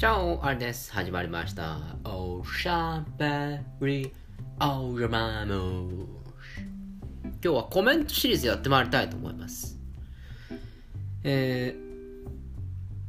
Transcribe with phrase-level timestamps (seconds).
[0.00, 0.90] チャオあれです。
[0.94, 1.78] 始まりました。
[2.04, 4.10] おしゃべり、
[4.58, 6.06] おじゃまむ
[7.22, 9.78] 今日はコメントシリーズやってまいりたいと思います。
[11.22, 11.76] え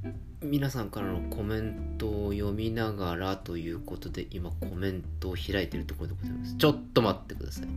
[0.03, 6.57] ー、皆さんからのコメントを読みながらということで、今コメントを開いているところでございます。
[6.57, 7.71] ちょっと待ってくださいね。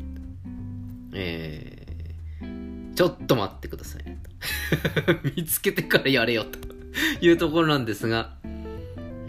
[1.14, 4.02] えー、ちょっと待ってください。
[5.36, 6.58] 見つけてからやれよと
[7.24, 8.42] いうところなんですが、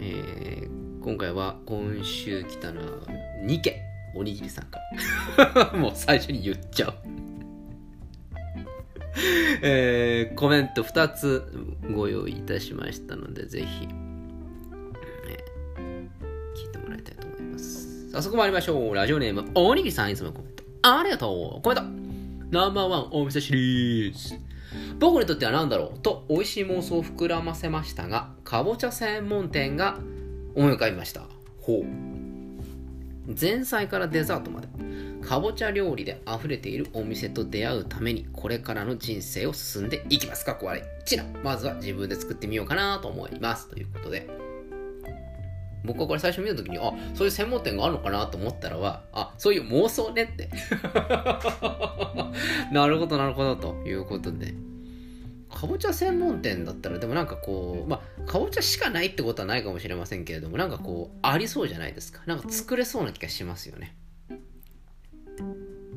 [0.06, 2.86] えー今回は今週来たのは
[3.44, 3.74] 2件
[4.16, 4.80] おにぎりさんか
[5.36, 5.72] ら。
[5.78, 6.94] もう最初に言っちゃう。
[9.62, 11.44] えーコメント2つ
[11.94, 13.86] ご用意いたしましたのでぜひ、
[15.28, 16.08] えー
[16.60, 18.10] 聞いてもらいたいと思います。
[18.10, 18.94] 早速参りましょう。
[18.94, 20.64] ラジオネームおにぎりさんいつもコメント。
[20.82, 21.62] ありがとう。
[21.62, 21.82] コメント。
[22.50, 24.34] ナンバーワンお店シリーズ。
[24.98, 25.98] 僕にとっては何だろう？
[25.98, 29.98] と美味しい妄想を膨らませましたがかぼちゃ専門店が
[30.54, 31.22] 思い浮かびました。
[31.60, 31.84] ほう。
[33.38, 34.68] 前菜からデザートまで
[35.20, 40.44] かぼちゃ料理で溢れているお店と出会うためにこれからの人生を進んでいきます。
[40.44, 40.82] かっこ悪い。
[41.04, 43.68] ちなまずは自分で作ってみようかなと思います。
[43.68, 44.28] ということで。
[45.84, 50.48] 僕はこれ最初見た時にあそういう専門店があるのかなと思ったらはあそういう妄想ねって。
[52.72, 53.54] なるほどなるほど。
[53.54, 54.54] ということで
[55.48, 62.20] かぼちゃ専門店だったらでもなんかこうまあかぼちゃしかないってことはないかもしれませんけれどもなんかこうありそうじゃないですか。
[62.26, 63.94] なんか作れそうな気がしますよね。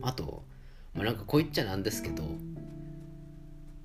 [0.01, 0.43] あと、
[0.93, 2.23] まあ、なんかこう言っちゃなんですけど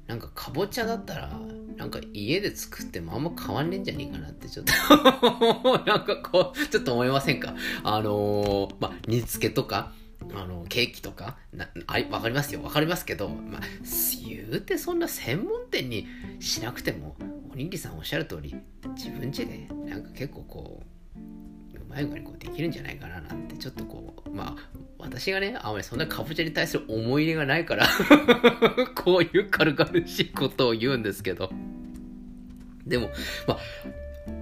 [0.07, 1.41] なんかかぼちゃだったら
[1.77, 4.73] なんか家で作ってもあんま変わんねえんじゃねえかなってちょっと
[5.85, 7.55] なんかこうちょっと思いませんか？
[7.83, 9.93] あのーまあ煮付けとか
[10.43, 12.63] あのケーキとかなあわかりますよ。
[12.63, 13.63] わかりますけど、まあ、
[14.27, 16.07] 言うてそんな専門店に
[16.41, 17.17] しなくても
[17.53, 18.55] おにぎりさんおっしゃる通り
[18.97, 20.83] 自分家でなんか結構こ
[21.75, 27.87] ううまい具合にこうできるんじゃないかななんてちょっとこうまあ私がねあまりそんなかぼちゃに対する思い入れがないから
[28.97, 31.53] こういう軽々しいことを言うんですけど。
[32.87, 33.11] でも
[33.47, 33.59] ま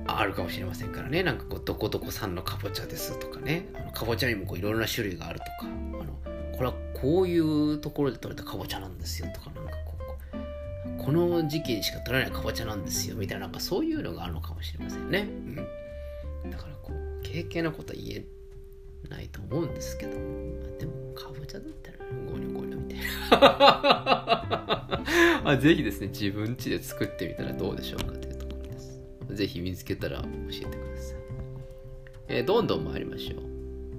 [0.06, 1.22] ああるかもしれませんからね。
[1.22, 3.68] なんかこうどこどこさんのかぼちゃですとかね。
[3.74, 5.81] あのかぼちゃにもこういろいろな種類があるとか。
[6.52, 9.96] これはこういうところで採れたかぼちゃなんですよとかなんかこ
[11.00, 15.20] うこの時期にしか取れないかぼちゃなんですよみたいななんかそういうのがあるのかもしれませんね、
[16.44, 18.24] うん、だからこう軽々なことは言え
[19.08, 21.98] ないと思うんですけど、でもかぼちゃだったら
[22.30, 25.00] ゴニョゴニョみたいな。
[25.50, 29.00] あぜひですね自分家で作ってみたらどうでしょうかというところです。
[29.30, 31.18] ぜひ見つけたら教えてください、
[32.28, 33.42] えーどんどん参りましょう。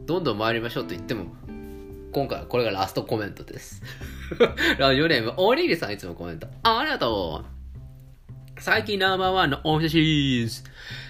[0.06, 1.25] どんどん参りましょうと言っても
[2.13, 3.81] 今回はこれがラストコメントです。
[4.78, 6.47] ラジオネームおにぎりさんいつもコメント。
[6.62, 8.62] ありがとう。
[8.62, 10.62] 最近ナンバーワンのお店シリーズ。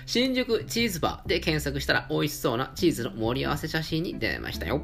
[0.06, 4.82] 新宿チーズバーで検索したら美味しそうなチーズの盛り合わせ写真に出会いましたよ。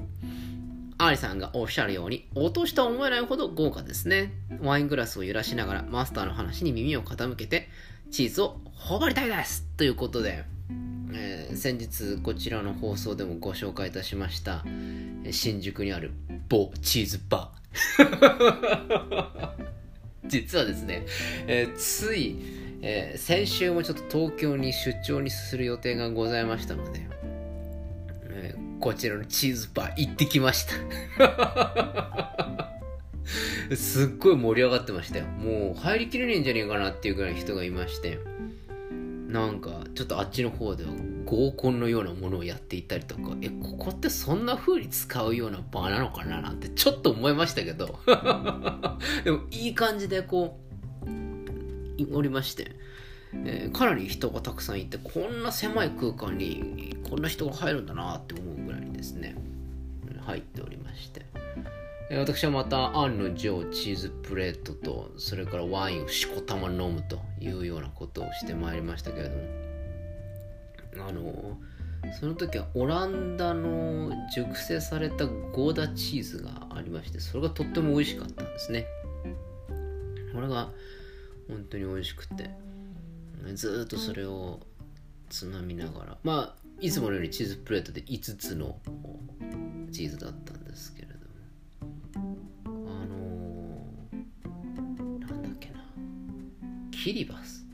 [0.98, 4.34] アリさんがおっしゃるように落としと思えないほど豪華ですね。
[4.62, 7.70] ワイングラスを揺らしながらマスターの話に耳を傾けて
[8.12, 9.66] チーズを頬張りたいです！
[9.78, 10.44] ということで、
[11.14, 14.64] えー先日こちらの放送でもご紹介いたしました。
[15.32, 16.12] 新宿にある
[16.48, 19.50] 某チーズバー。
[20.28, 21.06] 実はですね、
[21.48, 22.36] えーつい、
[22.82, 27.08] えー先週もちょっと東京に出張にする予定がございましたので、
[28.30, 30.74] えーこちらのチーズバー行ってきました。
[33.76, 35.26] すっごい盛り上がってましたよ。
[35.26, 38.18] もう入りきれねえんじゃねえかなっていうぐらい人がいまして
[39.28, 40.90] なんかちょっとあっちの方では
[41.30, 48.00] 合コンのようなものをやっていたりとかえここってそんな風に使うような場なのかななんてちょっと思いましたけど。
[49.24, 50.60] でもいい感じでこ
[51.06, 52.72] うおりまして、
[53.34, 59.36] えーかなり人がたくさんいてこんな狭い空間にこんな人が入るんだなって思うぐらいですね。
[60.26, 61.26] 入っておりまして。
[62.12, 69.69] 私はまた案の定チーズプレートとそれからワインをしこたま飲むというようなことをしてまいりましたけれども。
[71.08, 71.58] あの
[72.20, 78.86] その時はオランダの熟成されたゴーダチーズがありましてそれがとっても美味しかったんですね。
[80.34, 80.70] これが
[81.48, 82.50] 本当に美味しくて
[83.56, 84.60] ずっとそれを
[85.30, 88.78] つまみながらまあいつものようにチーズプレートで5つの
[89.92, 91.14] チーズだったんですけれど
[92.72, 92.80] も。
[92.88, 95.84] あのー、なんだっけな。
[96.92, 97.66] キリバス。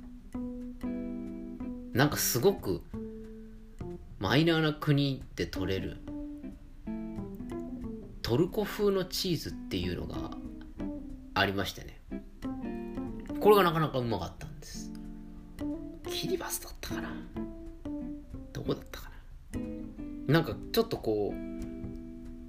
[1.94, 2.82] なんかすごく
[4.26, 5.98] マイナーな国で取れる。
[8.24, 10.32] トルコ風のチーズっていうのが
[11.36, 12.02] ありましてね。
[13.40, 14.92] これがなかなかうまかったんです。
[16.10, 17.10] キリバスだったかな。
[18.66, 19.12] こだったか
[20.28, 20.34] な。
[20.34, 21.36] なんかちょっとこう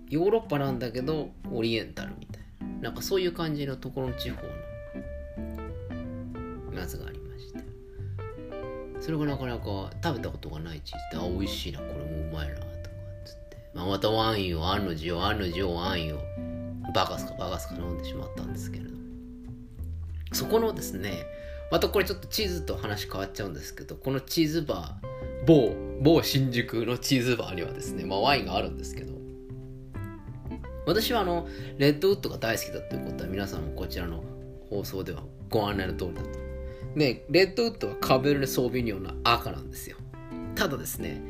[0.08, 2.43] ヨーロッパなんだけどオリエンタルみたい
[2.81, 2.88] な。
[2.88, 4.49] なんかそういう感じのところの地方の
[9.06, 9.64] それがなかなか
[10.03, 12.67] 食べたことがないチーズであ美味しいなこれもうまいなとか
[13.25, 16.19] つって、まあ、またワインを案の定案の定ワインを
[16.93, 18.91] バカすかバカすか飲んでしまったんですけれど
[20.32, 21.25] そこのですね
[21.70, 29.14] またこれちょっとチーズと話変わっちゃうんですけどこのチーズバー某某新宿のチーズバーにはですね、まあ、ワインがあるんですけど。
[30.85, 31.49] 私はあの
[31.79, 34.23] レッドウッドが大好きだということは皆さんもこちらの
[34.70, 36.46] 放送ではご案内の通りだと
[36.97, 39.97] でレッドウッドはカベルネ・ソービニョンの赤なんですよ。
[40.55, 41.21] ただですね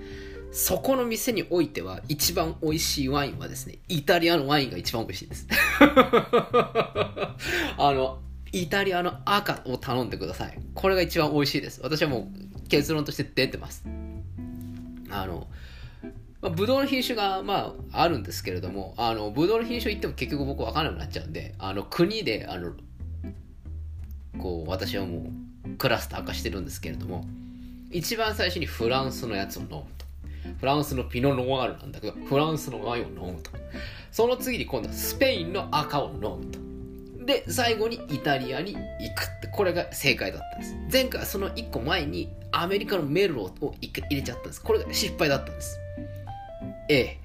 [0.53, 5.47] そこの店においては一番美味しいワインはですねイタリアのワインが一番美味しいです。
[7.77, 8.21] あの
[8.53, 10.59] イタリアの赤を頼んでください。
[10.73, 11.81] これが一番美味しいです。
[11.83, 12.31] 私はも
[12.65, 13.85] う結論として出てます。
[15.11, 15.49] あの
[16.41, 22.73] まあ、ブドウの品種が、まあ、あるんですけれども、あの、ブドウの品種言っても結局僕分からなくなっちゃうんで、あの、国で、あの、
[24.39, 25.46] こう、私はもう、
[25.79, 27.27] クラスター化してるんですけれども、
[27.91, 29.69] 一番最初にフランスのやつを飲む
[29.99, 30.07] と。
[30.61, 33.51] フランスのピノノワールなんだけど、フランスのワインを飲むと。
[34.11, 36.59] その次に今度はスペインの赤を飲むと。
[37.27, 38.81] で、最後にイタリアに行
[39.15, 40.77] くって、これが正解だったんです。
[40.93, 44.63] 前回はその1個前にアメリカのメルロを入れちゃったんです。
[44.63, 45.81] これが失敗だったんです。
[46.89, 47.19] ええ。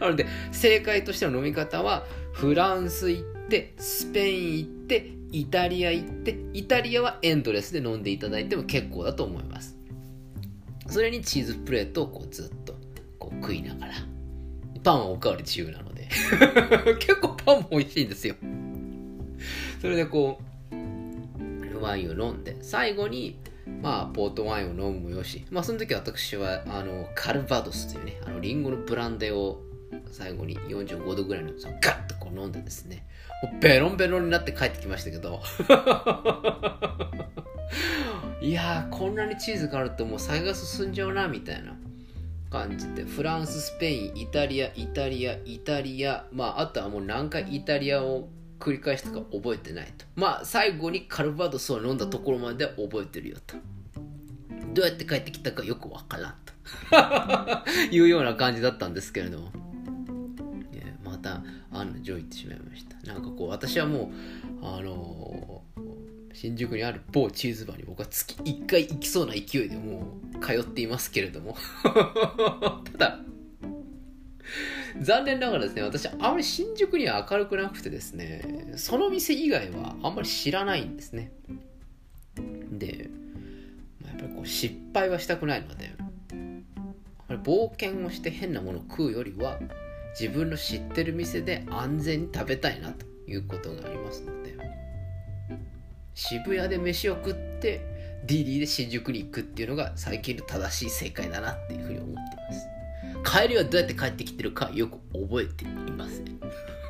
[0.00, 9.76] なので、正解としての飲み方は、フランス行って、スペイン行って、イタリア行って、イタリアはエンドレスで飲んでいただいても結構だと思います。
[10.88, 12.74] それにチーズプレートをこうずっと
[13.18, 13.94] こう食いながら。
[14.82, 16.08] パンはおかわり自由なので
[17.00, 18.34] 結構パンも美味しいんですよ。
[19.80, 20.40] それでこ
[20.72, 23.36] う、ワインを飲んで、最後に
[23.82, 29.62] まあ、ポートワインを飲むもよし、まあ、その時私は、あの、カルバドスというね、あの、リンゴのブランデーを
[30.10, 33.04] 最後に45度ぐらいのそガッとこう飲んでですね、
[33.42, 35.42] もうベロンベロンになって帰ってきましたけど、
[38.40, 41.76] いやー、こんなにチーズがあるともう酒が進んじゃうな、みたいな
[42.50, 48.28] 感じで、フランス、スペイン、イタリア、イタリア、イタリア、まあ、あとはもう何回イタリアを
[48.58, 50.06] 繰り返したか覚えてないと。
[50.16, 53.56] まあ、最後にカルバドスを飲んだところまで覚えてるよと。
[54.74, 59.50] どうやって帰ってきたかよくわからんと いうような感じだったんですけれども。
[61.10, 61.42] また、
[61.80, 63.12] あの、ジョイってしまいました。
[63.12, 64.10] なんかこう、私はも
[64.62, 71.56] う、あのー、新宿にある某チーズバーに僕は月1回行きそうな勢いでもう通っていますけれども
[72.92, 73.20] ただ、
[75.00, 81.32] 残念ながらですね、私、あまり新宿には明るくなくてですね、その店以外はあんまり知らないんですね。
[82.72, 83.10] で
[84.00, 85.90] ま、やっぱりこう失敗はしたくないので、
[87.28, 89.58] 冒険をして変なものを食うよりは、
[90.18, 94.56] 自分の知ってる店で安全に食べたいなということがありますので、
[96.14, 97.80] 渋谷で飯を食って、
[98.26, 102.68] ディディで新宿に行くっていうのが最近の正しい正解だなっていうふうに思っています。
[103.24, 106.40] 帰りはどうやって帰ってきてるかよく覚えていません。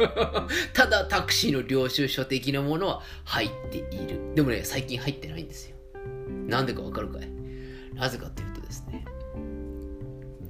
[0.72, 4.34] ただタクシーの領収書的なものは入っている。
[4.34, 5.76] でもね最近入ってないんですよ。
[6.46, 7.28] なんでかわかるかい？
[7.94, 9.04] なぜかっていうとですね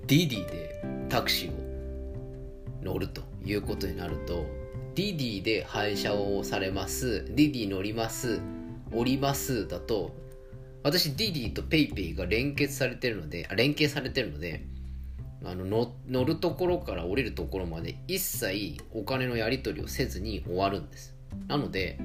[0.06, 1.59] DiDi でタクシーを
[2.82, 4.46] 乗るということになると
[4.94, 7.24] DiDi で配車をされます。
[7.34, 8.40] DiDi 乗ります
[8.92, 10.14] 降りますだと
[10.82, 14.64] 私 DiDi と PayPay が連結されてるので連携されてるので
[15.44, 15.64] あの
[16.08, 21.14] 乗るところから降りるところまで一切お金のやり取りをせずに終わるんです。
[21.48, 21.98] なので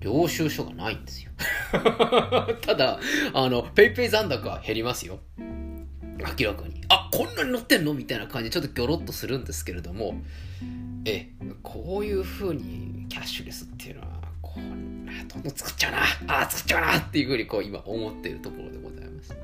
[0.00, 1.30] 領収書がないんですよ。
[2.62, 2.98] ただ
[3.32, 5.20] あの PayPay 残高は減りますよ。
[6.38, 6.82] 明らかに。
[6.88, 10.20] あこんなに乗ってんのみたいな感じでちょっとギョロッとするんですけれども。
[11.06, 11.30] え
[11.62, 14.06] こういう風にキャッシュレスっていうのは
[14.40, 15.92] こんなどんどん作っちゃう
[16.26, 16.42] な。
[16.42, 16.98] あ作っちゃうな。
[16.98, 19.36] っていう風にこう今思っているところでございます。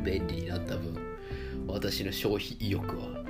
[0.00, 0.98] 便利になった分
[1.66, 3.24] 私の消費意欲は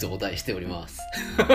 [0.00, 1.00] 増大しております。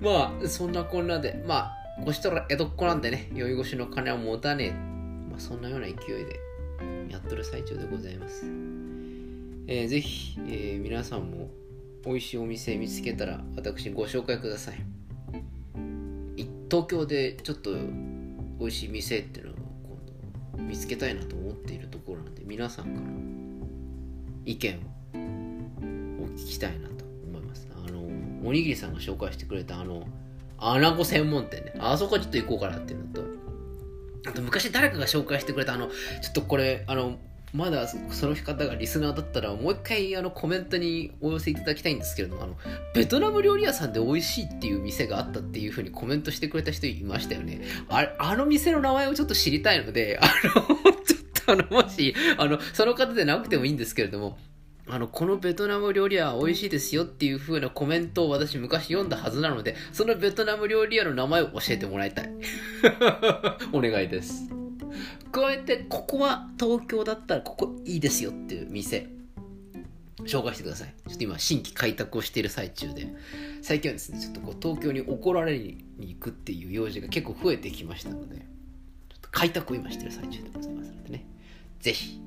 [0.00, 1.42] まあそんなこんなで。
[1.46, 4.72] まあこしたら江戸っ子なんでね酔い越しの金は持たねえ、
[5.34, 6.38] まあ、そんなような勢いで
[7.10, 8.44] やっとる最中でございます、
[9.66, 11.50] えー、ぜひ、えー、皆さんも
[12.04, 14.76] 美味しいお店見つけたら私ご紹介ください。
[16.70, 17.72] 東京でちょっと
[18.58, 19.54] 美味しい店っていうのを
[20.52, 23.06] 今度見つけたいなと思っているところなんで皆さんから
[24.44, 27.68] 意見をお聞きたいなと思います。
[27.74, 28.02] あの
[28.48, 30.06] おにぎりさんが紹介してくれたあの
[30.58, 31.74] アナゴ専門店ね。
[31.80, 33.33] あそこちょっと行こうかなっていうのと
[34.26, 37.18] あと昔誰かが紹介してくれたあのちょっとこれあの
[37.54, 42.56] まだその方がリスナーだったらもう一回あのコメントにお寄せいただきたいんですけれどもあの
[42.94, 47.60] ベトナム料理屋さんで美味しいっていう店があったっていう風にコメントしてくれた人いましたよね。
[47.88, 50.62] ああの店の名前をちょっと知りたいのであの
[51.04, 54.36] ちょっとあのもしあのその方でなくてもいいんですけれども
[54.86, 62.30] あの、このベトナム料理屋は美味しいですよっていう風なコメントを私昔読んだはずなので、そのベトナム料理屋の名前を教えてもらいたい。
[63.72, 64.48] お願いです。
[65.32, 69.08] こうやって、ここは東京だったらここいいですよっていう店、
[70.24, 70.94] 紹介してください。
[71.08, 73.08] ちょっと今、新規開拓をしている最中で、
[73.62, 81.26] 最近はですね、ちょっとこう東京に怒られに行くっていう用事が結構増えてきましたので、ちょっと開拓を今している最中でございますのでね、
[81.80, 82.20] ぜひ、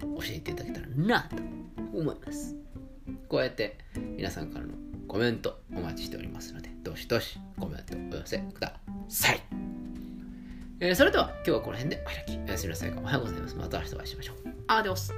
[0.00, 1.59] 教えていただけたらなと
[1.92, 2.56] 思います。
[3.28, 3.78] こうやって
[4.16, 4.74] 皆さんからの
[5.08, 8.74] コメントお待ちしておりますので、どしどしコメントお寄せくだ
[9.08, 9.40] さい。
[10.80, 12.38] えー、それでは今日はこの辺でお開き。
[12.38, 12.90] おやすみなさい。
[12.90, 13.56] おはようございます。
[13.56, 14.36] また明日お会いしましょう。
[14.68, 15.12] アディオス。